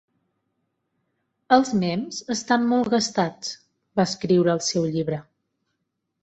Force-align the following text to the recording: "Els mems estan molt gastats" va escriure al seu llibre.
"Els 1.57 1.73
mems 1.83 2.21
estan 2.37 2.65
molt 2.71 2.89
gastats" 2.95 3.53
va 4.01 4.07
escriure 4.13 4.55
al 4.55 4.63
seu 4.71 4.89
llibre. 4.97 5.21